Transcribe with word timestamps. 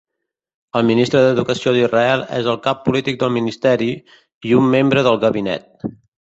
El 0.77 0.85
Ministre 0.91 1.19
d'Educació 1.25 1.73
d'Israel 1.75 2.23
és 2.37 2.49
el 2.53 2.57
cap 2.63 2.81
polític 2.87 3.19
del 3.25 3.35
ministeri, 3.37 3.91
i 4.53 4.55
un 4.63 4.73
membre 4.79 5.05
del 5.11 5.21
gabinet. 5.27 5.87